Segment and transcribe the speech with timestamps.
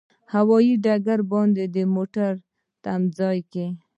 [0.33, 2.43] هوایي ډګر د باندې موټرو
[2.83, 3.65] تمځای کې.